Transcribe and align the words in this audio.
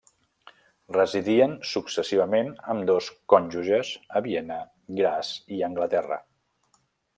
Residien 0.95 1.53
successivament, 1.71 2.49
ambdós 2.75 3.11
conjugues 3.35 3.93
a 4.21 4.23
Viena, 4.29 4.59
Graz 5.03 5.33
i 5.59 5.63
Anglaterra. 5.71 6.23